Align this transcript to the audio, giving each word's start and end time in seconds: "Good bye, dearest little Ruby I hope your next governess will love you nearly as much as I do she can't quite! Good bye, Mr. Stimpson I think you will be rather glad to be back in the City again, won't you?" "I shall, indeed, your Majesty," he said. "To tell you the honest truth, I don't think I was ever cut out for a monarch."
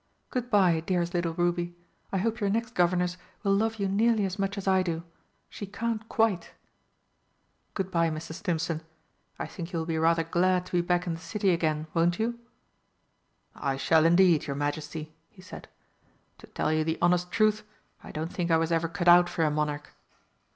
"Good 0.31 0.49
bye, 0.49 0.79
dearest 0.79 1.13
little 1.13 1.35
Ruby 1.35 1.75
I 2.11 2.17
hope 2.17 2.39
your 2.39 2.49
next 2.49 2.73
governess 2.73 3.17
will 3.43 3.53
love 3.53 3.75
you 3.75 3.87
nearly 3.87 4.25
as 4.25 4.39
much 4.39 4.57
as 4.57 4.67
I 4.67 4.81
do 4.81 5.03
she 5.47 5.67
can't 5.67 6.09
quite! 6.09 6.53
Good 7.75 7.91
bye, 7.91 8.09
Mr. 8.09 8.33
Stimpson 8.33 8.81
I 9.37 9.45
think 9.45 9.71
you 9.71 9.77
will 9.77 9.85
be 9.85 9.99
rather 9.99 10.23
glad 10.23 10.65
to 10.65 10.71
be 10.71 10.81
back 10.81 11.05
in 11.05 11.13
the 11.13 11.19
City 11.19 11.51
again, 11.51 11.85
won't 11.93 12.17
you?" 12.17 12.39
"I 13.53 13.77
shall, 13.77 14.03
indeed, 14.03 14.47
your 14.47 14.55
Majesty," 14.55 15.13
he 15.29 15.43
said. 15.43 15.67
"To 16.39 16.47
tell 16.47 16.73
you 16.73 16.83
the 16.83 16.97
honest 16.99 17.29
truth, 17.31 17.61
I 18.03 18.11
don't 18.11 18.33
think 18.33 18.49
I 18.49 18.57
was 18.57 18.71
ever 18.71 18.87
cut 18.87 19.07
out 19.07 19.29
for 19.29 19.43
a 19.43 19.51
monarch." 19.51 19.93